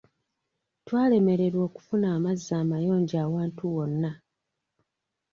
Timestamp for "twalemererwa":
0.85-1.61